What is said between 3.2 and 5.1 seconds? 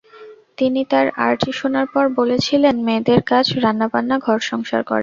কাজ রান্নাবান্না, ঘর-সংসার করা।